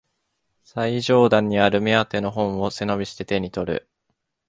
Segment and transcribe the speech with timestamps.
[0.63, 3.87] 最上段にある目当ての本を背伸びして手にとる